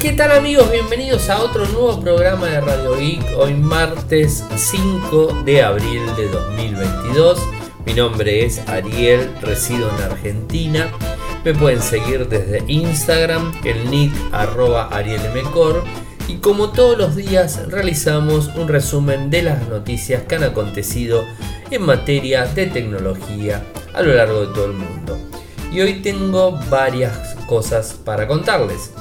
[0.00, 0.70] ¿Qué tal amigos?
[0.72, 3.36] Bienvenidos a otro nuevo programa de Radio Geek.
[3.36, 7.38] Hoy martes 5 de abril de 2022.
[7.84, 10.90] Mi nombre es Ariel, resido en Argentina.
[11.44, 15.84] Me pueden seguir desde Instagram, el nick arroba arielmcor.
[16.28, 21.26] Y como todos los días realizamos un resumen de las noticias que han acontecido
[21.70, 23.62] en materia de tecnología
[23.92, 25.18] a lo largo de todo el mundo.
[25.70, 28.92] Y hoy tengo varias cosas para contarles.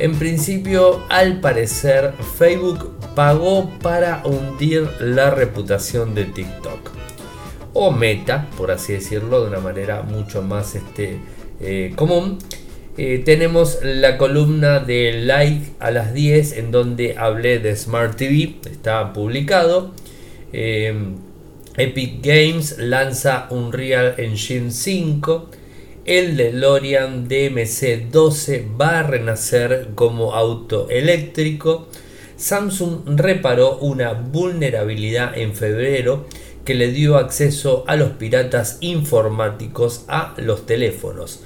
[0.00, 6.90] En principio, al parecer, Facebook pagó para hundir la reputación de TikTok.
[7.74, 11.18] O Meta, por así decirlo, de una manera mucho más este,
[11.60, 12.38] eh, común.
[12.96, 18.56] Eh, tenemos la columna de Like a las 10 en donde hablé de Smart TV,
[18.72, 19.92] está publicado.
[20.54, 20.94] Eh,
[21.76, 25.50] Epic Games lanza un Real Engine 5
[26.10, 31.86] el DeLorean DMC-12 va a renacer como auto eléctrico.
[32.36, 36.26] Samsung reparó una vulnerabilidad en febrero
[36.64, 41.44] que le dio acceso a los piratas informáticos a los teléfonos.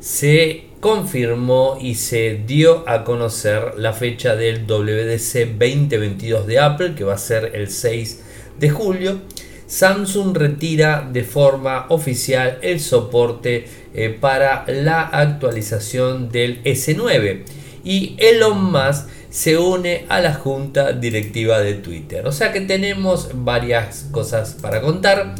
[0.00, 7.04] Se confirmó y se dio a conocer la fecha del WDC 2022 de Apple, que
[7.04, 8.22] va a ser el 6
[8.58, 9.20] de julio.
[9.68, 17.42] Samsung retira de forma oficial el soporte eh, para la actualización del S9
[17.84, 22.26] y Elon Musk se une a la junta directiva de Twitter.
[22.26, 25.34] O sea que tenemos varias cosas para contar.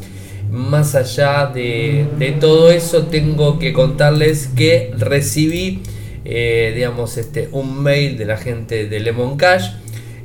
[0.50, 2.06] Más allá de,
[2.40, 5.83] todo eso, tengo que contarles que recibí,
[6.24, 9.68] eh, digamos, este, un mail de la gente de Lemon Cash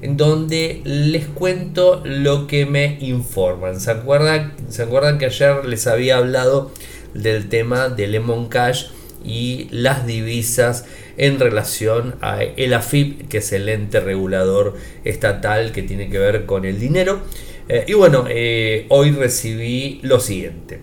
[0.03, 3.80] en donde les cuento lo que me informan.
[3.80, 6.71] ¿Se acuerdan, ¿Se acuerdan que ayer les había hablado
[7.14, 8.88] del tema de Lemon Cash
[9.23, 10.86] y las divisas
[11.17, 16.45] en relación a el AFIP, que es el ente regulador estatal que tiene que ver
[16.45, 17.21] con el dinero?
[17.70, 20.82] Eh, y bueno, eh, hoy recibí lo siguiente.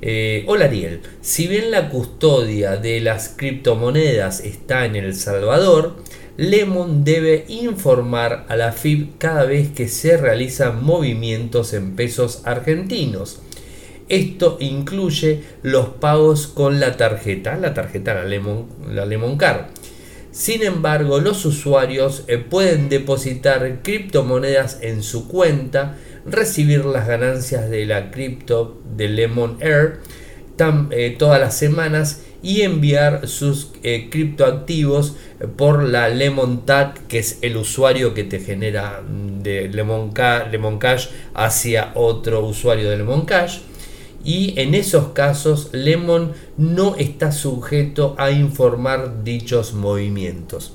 [0.00, 5.96] Eh, hola Ariel, si bien la custodia de las criptomonedas está en El Salvador,
[6.36, 13.40] Lemon debe informar a la FIB cada vez que se realizan movimientos en pesos argentinos.
[14.08, 19.66] Esto incluye los pagos con la tarjeta, la tarjeta la Lemon, la Lemon Card.
[20.30, 27.86] Sin embargo, los usuarios eh, pueden depositar criptomonedas en su cuenta, recibir las ganancias de
[27.86, 30.00] la cripto de Lemon Air
[30.90, 35.14] eh, todas las semanas y enviar sus eh, criptoactivos
[35.56, 41.08] por la Lemon Tag, que es el usuario que te genera mm, de Lemon, Cash
[41.34, 43.58] hacia otro usuario de Lemon Cash.
[44.24, 50.72] Y en esos casos, Lemon no está sujeto a informar dichos movimientos.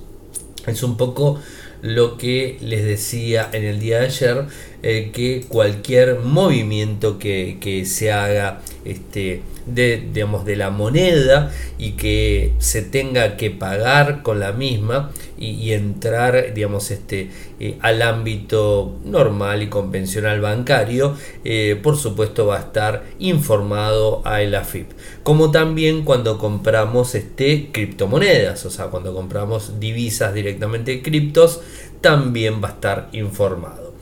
[0.65, 1.39] Es un poco
[1.81, 4.45] lo que les decía en el día de ayer,
[4.81, 11.91] eh, que cualquier movimiento que, que se haga este, de, digamos, de la moneda y
[11.91, 17.29] que se tenga que pagar con la misma y, entrar digamos, este,
[17.59, 24.41] eh, al ámbito normal y convencional bancario, eh, por supuesto va a estar informado a
[24.41, 24.91] el AFIP.
[25.23, 31.61] Como también cuando compramos este, criptomonedas, o sea, cuando compramos divisas directamente criptos,
[32.01, 33.93] también va a estar informado.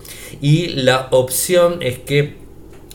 [0.42, 2.41] Y la opción es que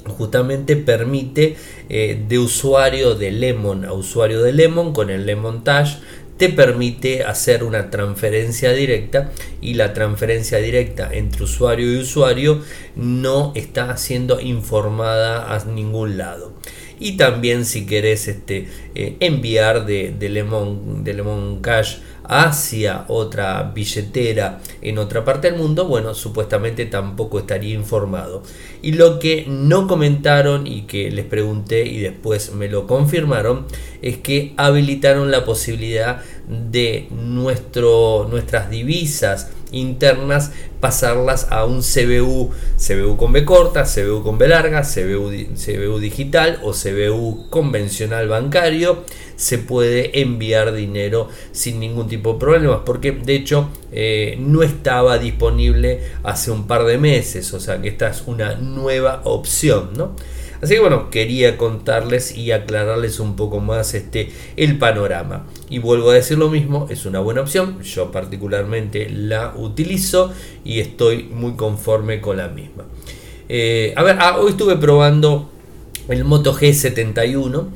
[0.09, 1.57] justamente permite
[1.89, 5.99] eh, de usuario de Lemon a usuario de Lemon con el Lemon Touch
[6.37, 12.63] te permite hacer una transferencia directa y la transferencia directa entre usuario y usuario
[12.95, 16.53] no está siendo informada a ningún lado.
[16.99, 23.63] Y también si querés este, eh, enviar de, de, Lemon, de Lemon Cash hacia otra
[23.75, 28.43] billetera en otra parte del mundo, bueno, supuestamente tampoco estaría informado.
[28.83, 33.67] Y lo que no comentaron y que les pregunté y después me lo confirmaron
[34.03, 43.17] es que habilitaron la posibilidad de nuestro, nuestras divisas internas pasarlas a un CBU, CBU
[43.17, 49.05] con B corta, CBU con B larga, CBU, CBU digital o CBU convencional bancario,
[49.37, 55.19] se puede enviar dinero sin ningún tipo de problemas, porque de hecho eh, no estaba
[55.19, 60.17] disponible hace un par de meses, o sea que esta es una nueva opción, ¿no?
[60.63, 65.47] Así que bueno, quería contarles y aclararles un poco más este, el panorama.
[65.69, 70.33] Y vuelvo a decir lo mismo, es una buena opción, yo particularmente la utilizo
[70.65, 72.85] y estoy muy conforme con la misma.
[73.49, 75.51] Eh, a ver, ah, hoy estuve probando
[76.09, 77.67] el Moto G71.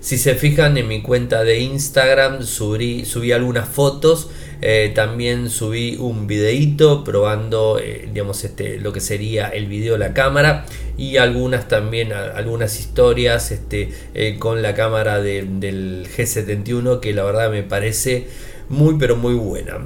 [0.00, 4.30] Si se fijan en mi cuenta de Instagram subí, subí algunas fotos,
[4.60, 10.00] eh, también subí un videito probando eh, digamos, este, lo que sería el video de
[10.00, 10.66] la cámara
[10.96, 17.50] y algunas también algunas historias este, eh, con la cámara del G71 que la verdad
[17.50, 18.26] me parece
[18.68, 19.78] muy pero muy buena.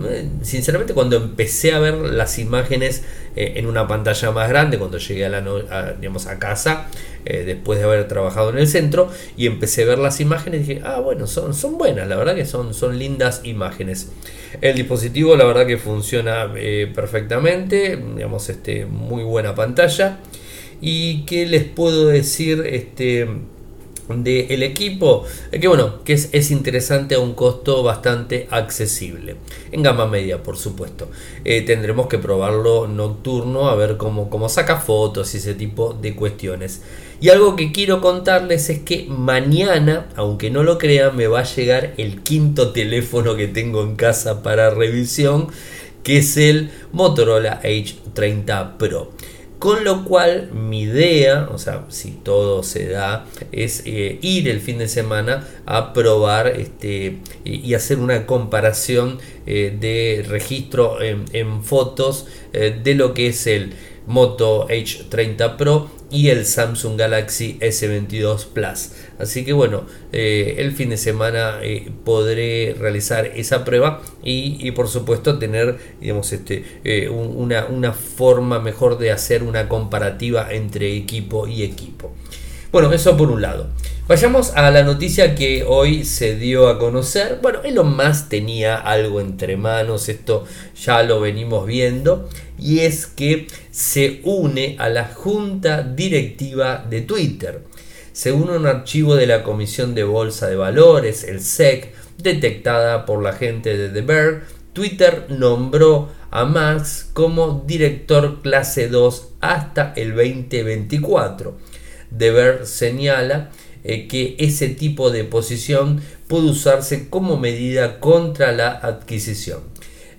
[0.42, 3.04] Sinceramente cuando empecé a ver las imágenes
[3.36, 6.88] eh, en una pantalla más grande, cuando llegué a, la digamos, a casa,
[7.24, 10.82] eh, después de haber trabajado en el centro, y empecé a ver las imágenes, dije,
[10.84, 14.10] ah, bueno, son, son buenas, la verdad que son, son lindas imágenes.
[14.60, 20.18] El dispositivo, la verdad que funciona eh, perfectamente, digamos, este, muy buena pantalla.
[20.80, 23.28] Y qué les puedo decir, este
[24.08, 29.36] del equipo que bueno que es, interesante a un costo bastante accesible.
[29.70, 31.08] En gama media por supuesto.
[31.44, 36.14] Eh, tendremos que probarlo nocturno a ver cómo, cómo saca fotos y ese tipo de
[36.14, 36.82] cuestiones.
[37.20, 41.44] Y algo que quiero contarles es que mañana aunque no lo crean me va a
[41.44, 45.48] llegar el quinto teléfono que tengo en casa para revisión
[46.02, 49.12] que es el Motorola H30 Pro
[49.62, 54.60] con lo cual mi idea, o sea, si todo se da, es eh, ir el
[54.60, 62.26] fin de semana a probar este, y hacer una comparación eh, de registro en, fotos
[62.52, 63.74] eh, de lo que es el
[64.06, 68.92] Moto H30 Pro y el Samsung Galaxy S22 Plus.
[69.18, 74.88] Así que bueno, eh, el fin de semana eh, podré realizar esa prueba y, por
[74.88, 81.48] supuesto tener digamos, este, eh, una, una forma mejor de hacer una comparativa entre equipo
[81.48, 82.12] y equipo.
[82.72, 83.66] Bueno, eso por un lado.
[84.08, 87.38] Vayamos a la noticia que hoy se dio a conocer.
[87.42, 93.46] Bueno, Elon Musk tenía algo entre manos, esto ya lo venimos viendo, y es que
[93.70, 97.62] se une a la junta directiva de Twitter.
[98.14, 103.34] Según un archivo de la Comisión de Bolsa de Valores, el SEC, detectada por la
[103.34, 111.71] gente de The Bear, Twitter nombró a Musk como director clase 2 hasta el 2024.
[112.16, 113.50] The Bear señala
[113.84, 119.60] eh, que ese tipo de posición puede usarse como medida contra la adquisición.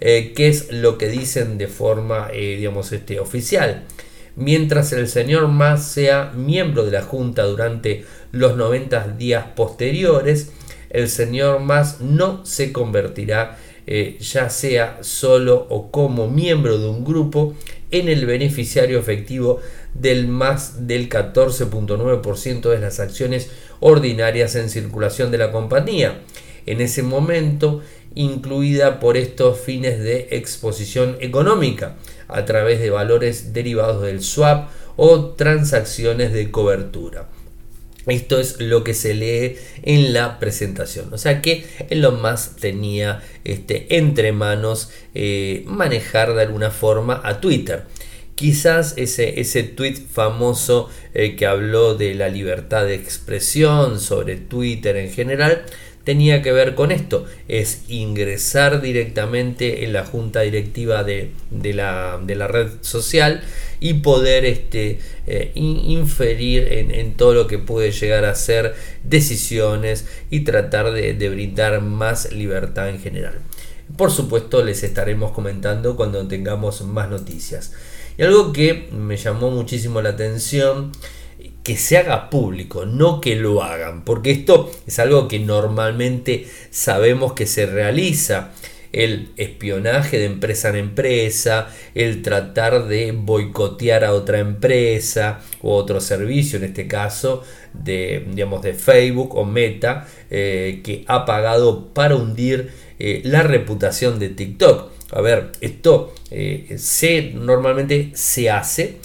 [0.02, 3.84] Eh, que es lo que dicen de forma, eh, digamos, este, oficial.
[4.36, 8.04] Mientras el señor Mas sea miembro de la Junta durante
[8.34, 10.52] los 90 días posteriores,
[10.90, 17.54] el señor Mas no se convertirá, ya sea solo o como miembro de un grupo,
[17.94, 19.62] en el beneficiario efectivo
[19.94, 26.22] del más del 14.9% de las acciones ordinarias en circulación de la compañía.
[26.66, 27.82] En ese momento,
[28.16, 31.96] incluida por estos fines de exposición económica,
[32.28, 37.30] a través de valores derivados del swap o transacciones de cobertura.
[38.06, 41.14] Esto es lo que se lee en la presentación.
[41.14, 47.40] O sea que lo más tenía este, entre manos eh, manejar de alguna forma a
[47.40, 47.84] Twitter.
[48.36, 54.98] Quizás ese, ese tweet famoso eh, que habló de la libertad de expresión sobre Twitter
[54.98, 55.64] en general
[56.04, 62.70] tenía que ver con esto, es ingresar directamente en la junta directiva de, la, red
[62.82, 63.42] social
[63.80, 70.42] y poder este, eh, inferir en, todo lo que puede llegar a ser decisiones y
[70.42, 73.40] tratar de brindar más libertad en general.
[73.98, 77.74] Por supuesto les estaremos comentando cuando tengamos más noticias.
[78.18, 80.92] Y algo que me llamó muchísimo la atención,
[81.64, 87.34] que se haga público, no que lo hagan, porque esto es algo que normalmente sabemos
[87.34, 88.52] que se realiza.
[88.92, 96.00] El espionaje de empresa en empresa, el tratar de boicotear a otra empresa o otro
[96.00, 97.42] servicio, en este caso
[97.74, 104.20] de, digamos, de Facebook o Meta, eh, que ha pagado para hundir eh, la reputación
[104.20, 104.92] de TikTok.
[105.12, 108.98] A ver, esto eh, se, normalmente se hace,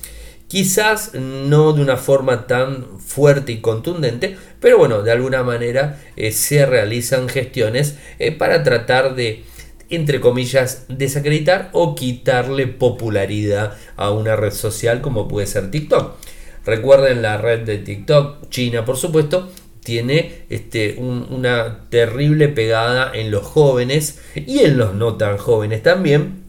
[0.49, 6.33] quizás no de una forma tan fuerte y contundente, pero bueno, de alguna manera eh,
[6.33, 9.45] se realizan gestiones eh, para tratar de,
[9.91, 16.17] entre comillas, desacreditar o quitarle popularidad a una red social como puede ser TikTok.
[16.65, 19.51] Recuerden la red de TikTok, China por supuesto,
[19.83, 26.43] tiene este, una terrible pegada en los jóvenes y en los no tan jóvenes también.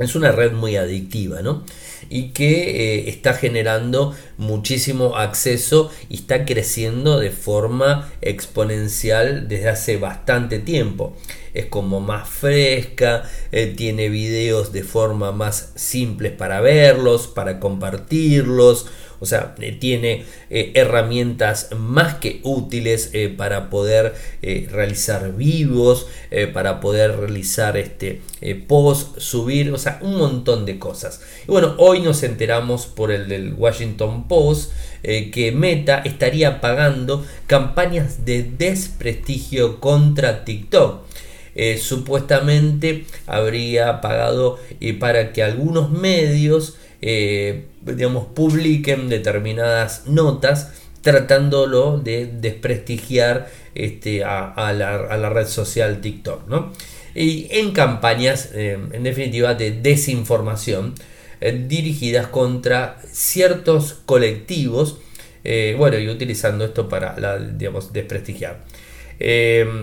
[0.00, 1.62] Es una red muy adictiva, ¿no?
[2.10, 9.96] Y que eh, está generando muchísimo acceso y está creciendo de forma exponencial desde hace
[9.96, 11.16] bastante tiempo.
[11.54, 18.86] Es como más fresca, eh, tiene videos de forma más simples para verlos, para compartirlos,
[19.20, 26.06] O sea, eh, tiene eh, herramientas más que útiles eh, para poder realizar vivos,
[26.54, 28.22] para poder realizar este
[28.66, 31.20] post, subir, o sea, un montón de cosas.
[31.46, 34.72] Y bueno, hoy nos enteramos por el del Washington Post
[35.02, 41.02] que Meta estaría pagando campañas de desprestigio contra TikTok.
[41.78, 44.58] supuestamente habría pagado
[44.98, 55.30] para que algunos medios eh, digamos, publiquen determinadas notas tratándolo de desprestigiar este, a, la,
[55.30, 56.46] red social TikTok.
[56.48, 56.72] ¿no?
[57.14, 60.94] Y en campañas, eh, en definitiva, de desinformación
[61.40, 64.98] eh, dirigidas contra ciertos colectivos,
[65.78, 68.60] bueno, y utilizando esto para, digamos, desprestigiar.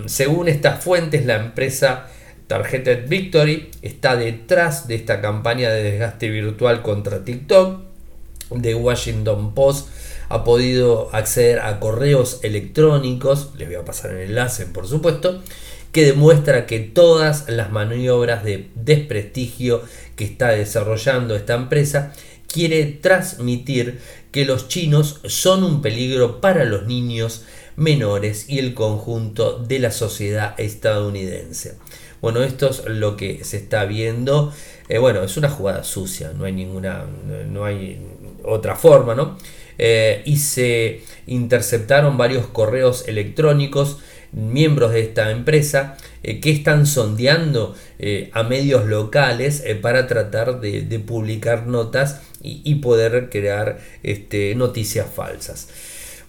[0.05, 2.11] según estas fuentes, la empresa
[2.47, 7.81] Targeted Victory está detrás de esta campaña de desgaste virtual contra TikTok.
[8.61, 9.89] The Washington Post
[10.29, 15.43] ha podido acceder a correos electrónicos, les voy a pasar el enlace por supuesto,
[15.91, 19.81] que demuestra que todas las maniobras de desprestigio
[20.15, 22.13] que está desarrollando esta empresa
[22.47, 23.99] quiere transmitir
[24.31, 27.43] que los chinos son un peligro para los niños
[27.75, 31.77] menores y el conjunto de la sociedad estadounidense.
[32.21, 34.51] Bueno, esto es lo que se está viendo.
[34.89, 37.05] Eh, bueno, es una jugada sucia, no hay ninguna,
[37.49, 37.99] no hay
[38.43, 39.37] otra forma, ¿no?
[39.77, 43.99] Eh, y se interceptaron varios correos electrónicos
[44.31, 47.75] miembros de esta empresa eh, que están sondeando
[48.31, 55.69] a medios locales para tratar de, publicar notas y, poder crear este, noticias falsas.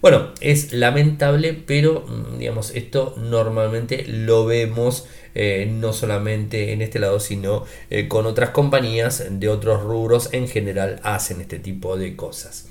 [0.01, 6.99] Bueno, es lamentable, pero mm, digamos, esto normalmente lo vemos eh, no solamente en este
[6.99, 12.15] lado, sino eh, con otras compañías de otros rubros en general hacen este tipo de
[12.15, 12.67] cosas.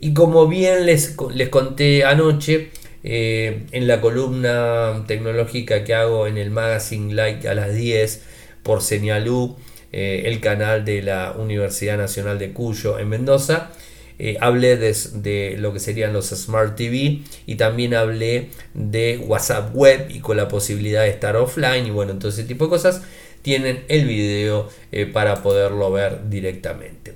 [0.00, 2.70] Y como bien les, les conté anoche,
[3.02, 8.22] eh, en la columna tecnológica que hago en el magazine Like a las 10
[8.62, 9.56] por Señalú,
[9.90, 13.70] el canal de la Universidad Nacional de Cuyo en Mendoza,
[14.18, 20.08] eh, hablé de, lo que serían los Smart TV y también hablé de WhatsApp Web
[20.10, 23.02] y con la posibilidad de estar offline y bueno, todo ese tipo de cosas
[23.42, 27.14] tienen el video eh, para poderlo ver directamente.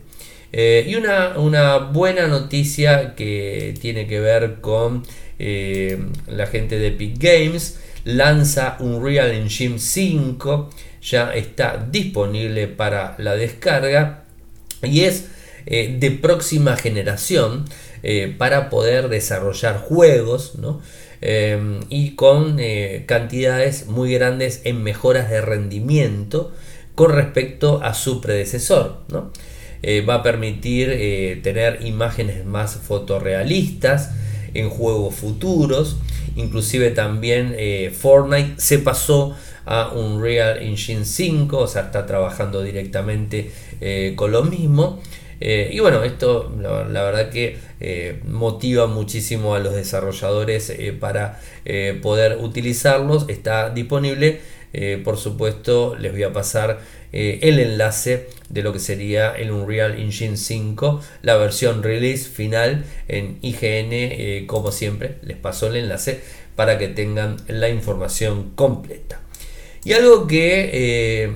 [0.52, 5.02] Eh, y una, una, buena noticia que tiene que ver con
[5.38, 10.71] la gente de Epic Games lanza un Real Engine 5
[11.02, 14.25] ya está disponible para la descarga
[14.82, 15.28] y es
[15.64, 17.66] eh, de próxima generación
[18.02, 20.54] eh, para poder desarrollar juegos
[21.21, 22.59] eh, y con
[23.07, 26.52] cantidades muy grandes en mejoras de rendimiento
[26.97, 29.04] con respecto a su predecesor.
[30.09, 34.11] va a permitir tener imágenes más fotorrealistas
[34.54, 35.97] en juegos futuros.
[36.35, 37.57] Inclusive también
[37.92, 43.52] Fortnite se pasó a un Real Engine 5, o sea, está trabajando directamente
[44.16, 45.00] con lo mismo.
[45.44, 51.40] Eh, y bueno, esto la, verdad que eh, motiva muchísimo a los desarrolladores eh, para
[52.00, 53.28] poder utilizarlos.
[53.28, 54.40] Está disponible.
[55.04, 56.78] por supuesto, les voy a pasar
[57.12, 63.38] el enlace de lo que sería el Unreal Engine 5, la versión release final en
[63.42, 64.46] IGN.
[64.46, 66.20] como siempre, les paso el enlace
[66.54, 69.20] para que tengan la información completa.
[69.84, 71.32] Y algo que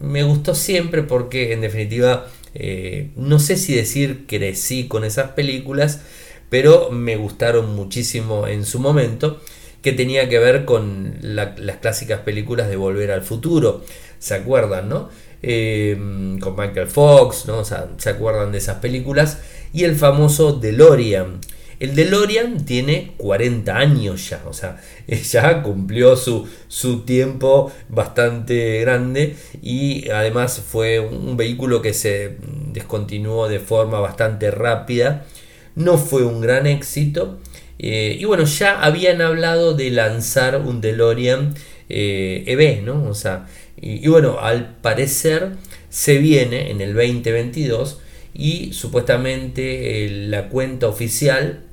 [0.00, 2.26] me gustó siempre porque en definitiva
[2.58, 6.00] eh, no sé si decir crecí con esas películas,
[6.48, 9.40] pero me gustaron muchísimo en su momento,
[9.82, 13.84] que tenía que ver con las clásicas películas de Volver al Futuro,
[14.18, 15.10] ¿se acuerdan, no?
[15.42, 15.96] Eh,
[16.40, 17.62] con Michael Fox, ¿no?
[17.64, 19.38] ¿se acuerdan de esas películas?
[19.74, 21.40] Y el famoso DeLorean.
[21.78, 29.36] El DeLorean tiene 40 años ya, o sea, ya cumplió su, su tiempo bastante grande
[29.62, 32.36] y además fue un vehículo que se
[32.72, 35.26] descontinuó de forma bastante rápida.
[35.74, 37.38] No fue un gran éxito.
[37.78, 41.54] Eh, y bueno, ya habían hablado de lanzar un DeLorean
[41.88, 43.04] EV, eh, e ¿no?
[43.04, 43.46] O sea,
[43.80, 45.52] y, bueno, al parecer
[45.90, 48.00] se viene en el 2022
[48.34, 51.65] y supuestamente eh, la cuenta oficial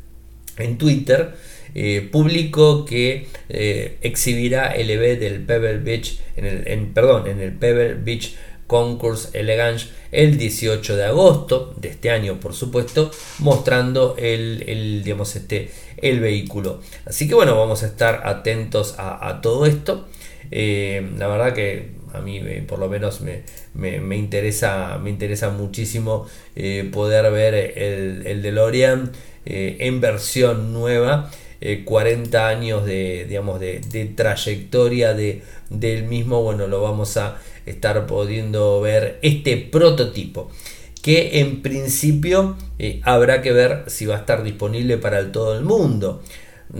[0.57, 1.33] en Twitter
[1.75, 7.53] eh, publicó que eh, exhibirá el EV del Pebble Beach, en el, perdón, en el
[7.53, 8.35] Pebble Beach
[8.67, 15.71] Concourse Elegance el 18 de agosto de este año, por supuesto, mostrando el, digamos, este,
[15.97, 16.79] el vehículo.
[17.05, 20.07] Así que bueno, vamos a estar atentos a, todo esto.
[20.51, 26.27] Eh, la verdad que a mí eh, por lo menos me, interesa, me interesa muchísimo
[26.91, 29.11] poder ver el, el DeLorean
[29.45, 31.31] en versión nueva.
[31.85, 38.81] 40 años de, digamos, de, trayectoria de, del mismo, bueno, lo vamos a estar pudiendo
[38.81, 40.51] ver este prototipo
[41.01, 42.57] que en principio
[43.03, 46.21] habrá que ver si va a estar disponible para todo el mundo.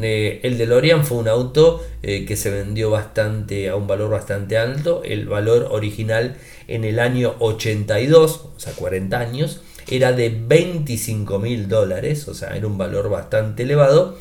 [0.02, 4.58] Eh, el DeLorean fue un auto eh, que se vendió bastante a un valor bastante
[4.58, 5.04] alto.
[5.04, 6.36] El valor original
[6.68, 12.56] en el año 82, o sea, 40 años, era de 25 mil dólares, o sea,
[12.56, 14.18] era un valor bastante elevado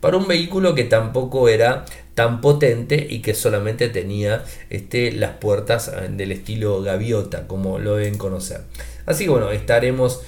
[0.00, 5.88] para un vehículo que tampoco era tan potente y que solamente tenía este, las puertas
[5.88, 8.60] eh, del estilo gaviota, como lo deben conocer.
[9.06, 10.22] Así que bueno, estaremos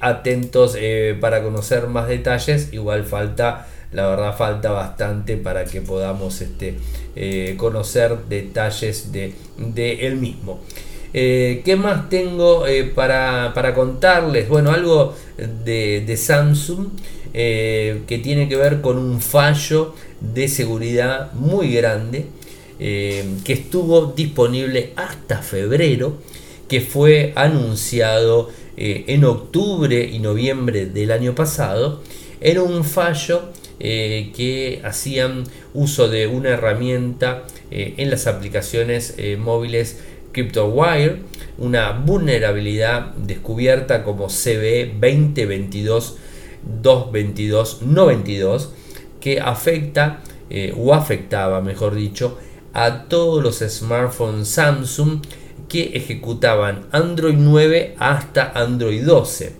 [0.00, 0.76] atentos
[1.20, 2.72] para conocer más detalles.
[2.72, 6.76] Igual falta la verdad falta bastante para que podamos este,
[7.16, 9.34] eh, conocer detalles de,
[10.06, 10.60] él mismo.
[11.12, 14.48] Eh, ¿Qué más tengo eh, para, contarles?
[14.48, 16.88] Bueno, algo de, Samsung
[17.32, 22.26] que tiene que ver con un fallo de seguridad muy grande
[22.78, 26.14] que estuvo disponible hasta febrero,
[26.66, 32.00] que fue anunciado en octubre y noviembre del año pasado.
[32.40, 33.50] Era un fallo
[33.82, 40.00] eh, que hacían uso de una herramienta eh, en las aplicaciones eh, móviles
[40.40, 41.22] CryptoWire,
[41.58, 46.16] una vulnerabilidad descubierta como CB 2022
[46.82, 48.72] 222 92
[49.20, 50.22] que afecta
[50.76, 52.38] o afectaba, mejor dicho,
[52.72, 55.20] a todos los smartphones Samsung
[55.68, 59.52] que ejecutaban Android 9 hasta Android 12.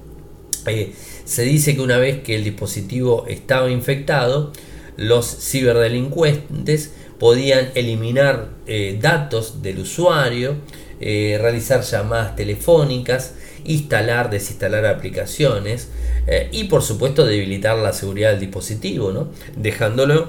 [1.25, 4.53] Se dice que una vez que el dispositivo estaba infectado,
[4.97, 10.57] los ciberdelincuentes podían eliminar eh, datos del usuario,
[11.01, 13.35] eh, realizar llamadas telefónicas,
[13.65, 15.91] instalar, desinstalar aplicaciones
[16.27, 20.29] eh, y por supuesto debilitar la seguridad del dispositivo, dejándolo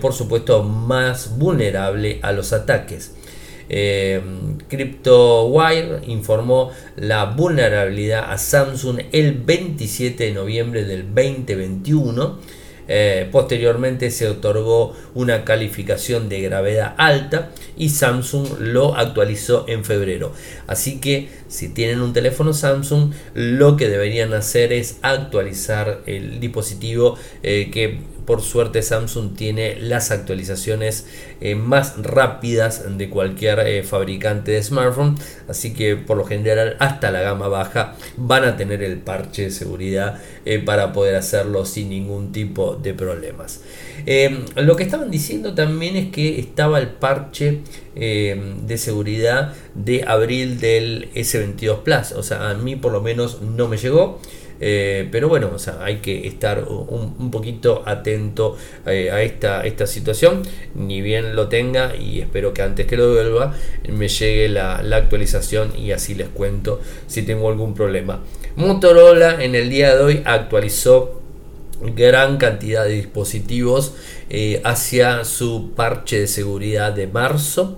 [0.00, 3.12] por supuesto más vulnerable a los ataques.
[3.68, 4.20] Eh,
[4.68, 12.38] CryptoWire informó la vulnerabilidad a Samsung el 27 de noviembre del 2021.
[12.88, 20.32] Eh, posteriormente se otorgó una calificación de gravedad alta y Samsung lo actualizó en febrero.
[20.66, 27.16] Así que si tienen un teléfono Samsung, lo que deberían hacer es actualizar el dispositivo
[27.42, 31.06] eh, que por suerte Samsung tiene las actualizaciones
[31.40, 35.16] eh, más rápidas de cualquier eh, fabricante de smartphone.
[35.48, 39.50] Así que por lo general hasta la gama baja van a tener el parche de
[39.50, 43.60] seguridad eh, para poder hacerlo sin ningún tipo de problemas.
[44.56, 47.60] lo que estaban diciendo también es que estaba el parche
[47.94, 52.12] de seguridad de abril del S22 Plus.
[52.12, 54.20] O sea, a mí por lo menos no me llegó.
[54.60, 59.86] Eh, pero bueno, o sea, hay que estar un, poquito atento eh, a esta, esta
[59.86, 60.42] situación.
[60.74, 63.54] Ni bien lo tenga y espero que antes que lo devuelva
[63.88, 68.22] me llegue la, actualización y así les cuento si tengo algún problema.
[68.56, 71.20] Motorola en el día de hoy actualizó
[71.82, 73.94] gran cantidad de dispositivos
[74.30, 77.76] eh, hacia su parche de seguridad de marzo.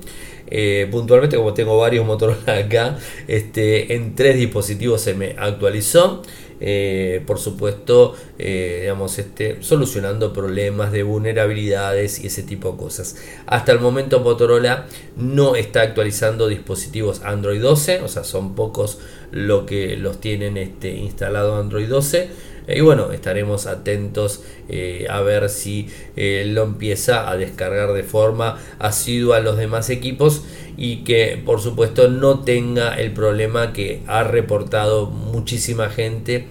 [0.91, 6.23] puntualmente como tengo varios Motorola acá este, en tres dispositivos se me actualizó
[6.61, 13.17] eh, por supuesto, eh, digamos, este, solucionando problemas de vulnerabilidades y ese tipo de cosas.
[13.47, 18.99] Hasta el momento Motorola no está actualizando dispositivos Android 12, o sea, son pocos
[19.31, 22.56] lo que los tienen este, instalado Android 12.
[22.69, 29.37] Y bueno, estaremos atentos eh, a ver si lo empieza a descargar de forma asidua
[29.37, 30.43] a los demás equipos
[30.77, 36.49] y que por supuesto no tenga el problema que ha reportado muchísima gente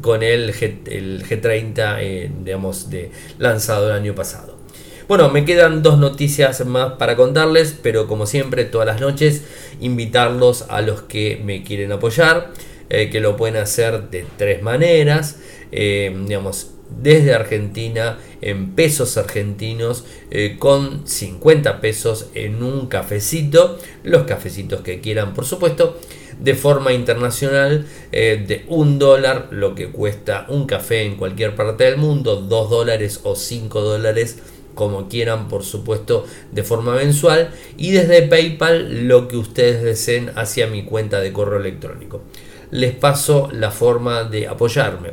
[0.00, 4.56] con el, G, el G30 eh, digamos, de, lanzado el año pasado.
[5.08, 9.44] Bueno, me quedan dos noticias más para contarles, pero como siempre, todas las noches,
[9.80, 12.50] invitarlos a los que me quieren apoyar,
[12.88, 15.36] eh, que lo pueden hacer de tres maneras.
[15.72, 16.72] Eh, digamos,
[17.02, 25.00] desde Argentina en pesos argentinos eh, con 50 pesos en un cafecito, los cafecitos que
[25.00, 25.98] quieran por supuesto,
[26.38, 31.96] de forma internacional de un dólar lo que cuesta un café en cualquier parte del
[31.96, 34.36] mundo, 2 dólares o 5 dólares
[34.76, 40.68] como quieran por supuesto de forma mensual y desde PayPal lo que ustedes deseen hacia
[40.68, 42.20] mi cuenta de correo electrónico.
[42.76, 45.12] Les paso la forma de apoyarme.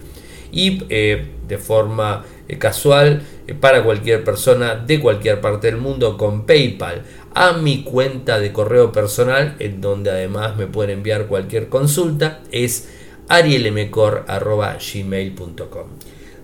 [0.51, 3.21] y eh, de forma eh, casual
[3.53, 8.91] para cualquier persona de cualquier parte del mundo con PayPal a mi cuenta de correo
[8.91, 12.89] personal en donde además me pueden enviar cualquier consulta es
[13.29, 15.87] arielmcor.gmail.com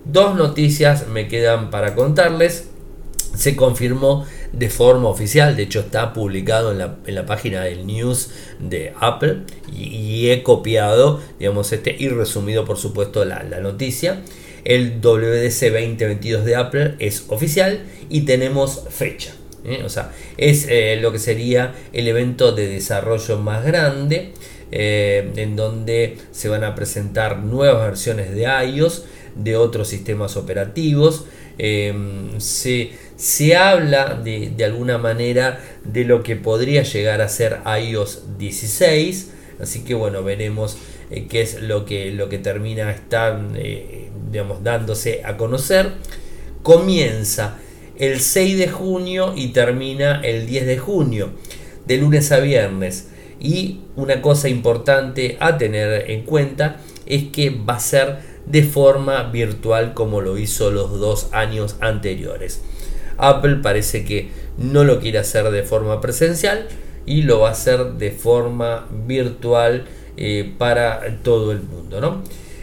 [0.08, 2.68] Dos noticias me quedan para contarles.
[3.34, 8.94] Se confirmó de forma oficial, de hecho está publicado en la, página del news de
[9.00, 14.22] Apple y, he copiado, digamos, este y resumido por supuesto la, noticia.
[14.66, 19.32] El WDC 2022 de Apple es oficial y tenemos fecha.
[19.64, 19.82] ¿eh?
[19.84, 24.32] O sea, es eh, lo que sería el evento de desarrollo más grande
[24.72, 29.04] eh, en donde se van a presentar nuevas versiones de iOS,
[29.36, 31.26] de otros sistemas operativos.
[31.58, 38.36] se, se, habla de, de, alguna manera de lo que podría llegar a ser iOS
[38.36, 39.30] 16.
[39.60, 40.76] Así que bueno, veremos
[41.10, 43.40] qué es lo que, lo que termina estar,
[44.30, 45.92] digamos, dándose a conocer.
[46.62, 47.58] Comienza
[47.98, 51.30] el 6 de junio y termina el 10 de junio,
[51.86, 53.08] de lunes a viernes.
[53.40, 59.24] Y una cosa importante a tener en cuenta es que va a ser de forma
[59.24, 62.62] virtual como lo hizo los dos años anteriores.
[63.18, 66.68] Apple parece que no lo quiere hacer de forma presencial
[67.06, 69.84] y lo va a hacer de forma virtual
[70.18, 72.00] eh, para todo el mundo.
[72.00, 72.22] ¿no?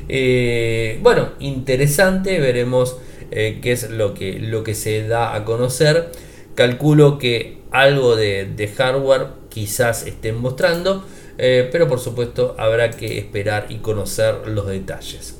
[0.09, 2.97] Eh, bueno, interesante, veremos
[3.29, 6.11] eh, qué es lo que, lo que se da a conocer.
[6.55, 11.05] Calculo que algo de, hardware quizás estén mostrando,
[11.37, 15.39] pero por supuesto habrá que esperar y conocer los detalles.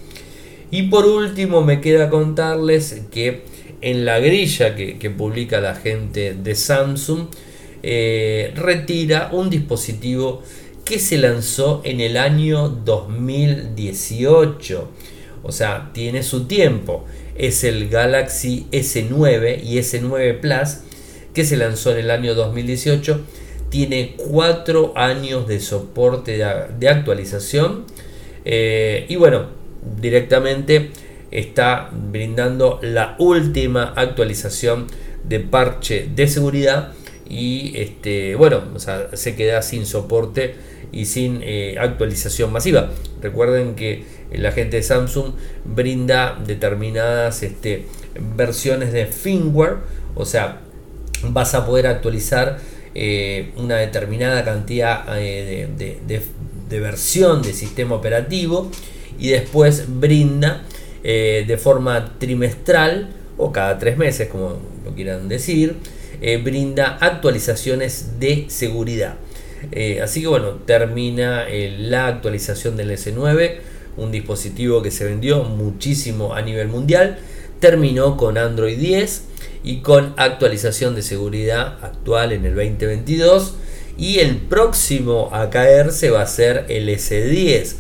[0.71, 3.43] Y por último me queda contarles que
[3.82, 7.28] en la grilla que, publica la gente de Samsung,
[7.84, 10.41] retira un dispositivo
[10.86, 14.89] que se lanzó en el año 2018.
[15.43, 17.06] O sea, tiene su tiempo.
[17.36, 20.78] Es el Galaxy S9 y S9 Plus
[21.34, 23.22] que se lanzó en el año 2018.
[23.69, 27.86] Tiene 4 años de soporte de, actualización.
[28.46, 29.48] Eh, y bueno,
[30.00, 30.91] directamente
[31.32, 34.86] está brindando la última actualización
[35.24, 36.93] de parche de seguridad
[37.29, 38.62] y este bueno
[39.13, 40.55] se queda sin soporte
[40.91, 42.91] y sin eh, actualización masiva.
[43.21, 45.33] Recuerden que la gente de Samsung
[45.65, 47.88] brinda determinadas este,
[48.36, 49.77] versiones de firmware,
[50.15, 50.62] o sea,
[51.23, 52.59] vas a poder actualizar
[52.95, 56.21] eh, una determinada cantidad eh, de,
[56.79, 58.71] versión de sistema operativo
[59.19, 60.63] y después brinda
[61.03, 65.75] de forma trimestral o cada tres meses, como lo quieran decir,
[66.43, 69.15] brinda actualizaciones de seguridad.
[69.71, 73.57] Eh, así que bueno, termina eh, la actualización del S9,
[73.97, 77.19] un dispositivo que se vendió muchísimo a nivel mundial.
[77.59, 79.23] Terminó con Android 10
[79.63, 83.55] y con actualización de seguridad actual en el 2022.
[83.97, 87.75] Y el próximo a caerse va a ser el S10.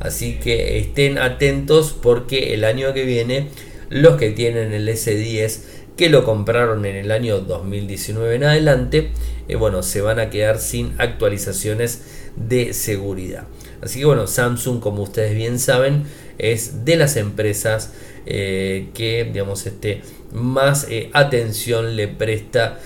[0.00, 3.48] Así que estén atentos porque el año que viene
[3.90, 5.60] los que tienen el S10
[5.98, 9.10] que lo compraron en el año 2019 en adelante,
[9.48, 12.02] eh, bueno, se van a quedar sin actualizaciones
[12.36, 13.48] de seguridad.
[13.82, 16.04] Así que bueno, Samsung, como ustedes bien saben,
[16.38, 17.92] es de las empresas
[18.26, 22.78] eh, que, digamos, este, más eh, atención le presta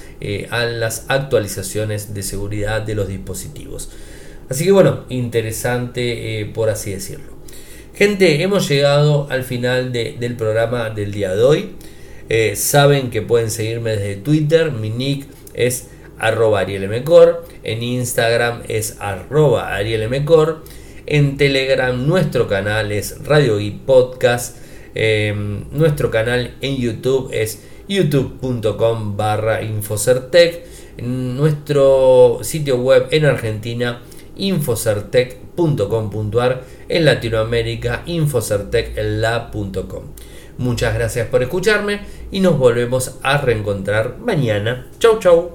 [0.51, 3.91] a las actualizaciones de seguridad de los dispositivos.
[4.49, 7.33] Así que bueno, interesante por así decirlo.
[7.93, 11.75] Gente, hemos llegado al final del programa del día de hoy.
[12.29, 14.73] Eh, saben que pueden seguirme desde Twitter.
[14.73, 17.47] Mi nick es arroba arielmcor.
[17.63, 20.63] En Instagram es arroba arielmcor.
[21.07, 24.59] En Telegram nuestro canal es Radio y Podcast.
[24.95, 30.67] Em, nuestro canal en YouTube es youtube.com barra infocertec.
[31.03, 34.03] Nuestro sitio web en Argentina
[34.37, 36.63] infocertec.com.ar.
[36.89, 40.05] En Latinoamérica infocerteclab.com.
[40.59, 44.87] Muchas gracias por escucharme y nos volvemos a reencontrar mañana.
[44.99, 45.51] Chau chau.